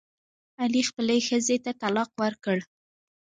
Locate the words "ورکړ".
2.21-2.57